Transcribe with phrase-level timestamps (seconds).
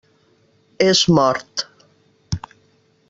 [0.85, 1.67] És mort.